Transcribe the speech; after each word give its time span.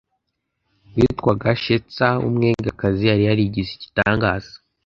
witwaga 0.95 1.49
shetsa 1.63 2.07
w 2.23 2.25
umwegakazi 2.29 3.03
yari 3.11 3.23
yarigize 3.29 3.69
igitangaza 3.73 4.53